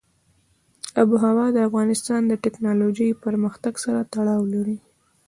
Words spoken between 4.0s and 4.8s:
تړاو لري.